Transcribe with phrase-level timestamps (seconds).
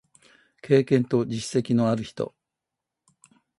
[0.63, 2.33] 経験と実績のある人